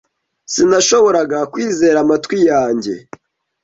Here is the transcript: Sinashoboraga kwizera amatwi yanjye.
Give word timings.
Sinashoboraga 0.53 1.39
kwizera 1.51 1.97
amatwi 2.03 2.37
yanjye. 2.49 2.93